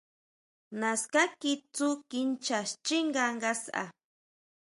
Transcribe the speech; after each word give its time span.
Naská 0.79 1.23
kitsú 1.39 1.87
kinchá 2.09 2.59
xchínga 2.69 3.23
ngasʼa. 3.39 3.83